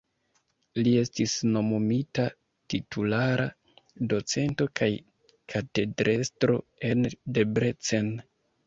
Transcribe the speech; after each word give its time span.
Li 0.85 0.93
estis 1.01 1.35
nomumita 1.49 2.25
titulara 2.75 3.47
docento 4.15 4.69
kaj 4.81 4.91
katedrestro 5.55 6.61
en 6.93 7.11
Debrecen. 7.39 8.15